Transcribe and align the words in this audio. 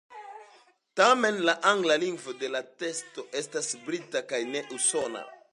Tamen 0.99 1.37
la 1.49 1.55
angla 1.73 1.99
lingvo 2.05 2.35
de 2.45 2.51
la 2.55 2.63
teksto 2.85 3.29
estas 3.45 3.73
brita 3.91 4.27
kaj 4.33 4.45
ne 4.57 4.69
usona. 4.79 5.27